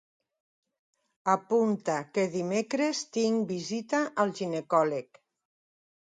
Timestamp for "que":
2.17-2.23